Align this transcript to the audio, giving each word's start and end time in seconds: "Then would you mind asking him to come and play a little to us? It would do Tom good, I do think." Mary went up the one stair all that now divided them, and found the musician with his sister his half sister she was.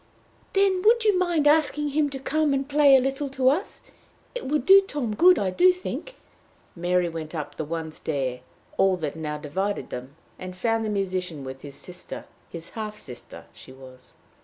"Then 0.53 0.81
would 0.81 1.05
you 1.05 1.15
mind 1.19 1.45
asking 1.47 1.89
him 1.89 2.09
to 2.09 2.17
come 2.17 2.55
and 2.55 2.67
play 2.67 2.95
a 2.95 2.99
little 2.99 3.29
to 3.29 3.49
us? 3.49 3.81
It 4.33 4.47
would 4.47 4.65
do 4.65 4.81
Tom 4.81 5.15
good, 5.15 5.37
I 5.37 5.51
do 5.51 5.71
think." 5.71 6.15
Mary 6.75 7.07
went 7.07 7.35
up 7.35 7.53
the 7.55 7.65
one 7.65 7.91
stair 7.91 8.39
all 8.77 8.97
that 8.97 9.15
now 9.15 9.37
divided 9.37 9.91
them, 9.91 10.15
and 10.39 10.57
found 10.57 10.83
the 10.83 10.89
musician 10.89 11.43
with 11.43 11.61
his 11.61 11.75
sister 11.75 12.25
his 12.49 12.71
half 12.71 12.97
sister 12.97 13.45
she 13.53 13.71
was. 13.71 14.15